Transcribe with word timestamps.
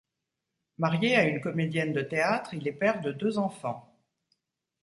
Marié 0.79 1.15
à 1.15 1.25
une 1.27 1.39
comédienne 1.41 1.93
de 1.93 2.01
théâtre, 2.01 2.55
il 2.55 2.67
est 2.67 2.71
père 2.73 3.01
de 3.01 3.11
deux 3.11 3.37
enfants. 3.37 3.95